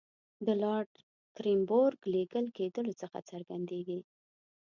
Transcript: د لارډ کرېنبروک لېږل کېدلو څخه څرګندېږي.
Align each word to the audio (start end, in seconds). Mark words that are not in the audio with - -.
د 0.45 0.47
لارډ 0.63 0.91
کرېنبروک 1.37 1.99
لېږل 2.13 2.45
کېدلو 2.57 2.93
څخه 3.01 3.17
څرګندېږي. 3.29 3.99